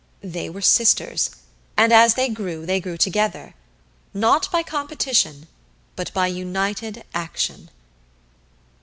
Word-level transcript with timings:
They 0.23 0.49
were 0.49 0.63
sisters, 0.63 1.29
and 1.77 1.93
as 1.93 2.15
they 2.15 2.27
grew, 2.27 2.65
they 2.65 2.79
grew 2.79 2.97
together 2.97 3.53
not 4.15 4.49
by 4.51 4.63
competition, 4.63 5.45
but 5.95 6.11
by 6.11 6.25
united 6.25 7.03
action. 7.13 7.69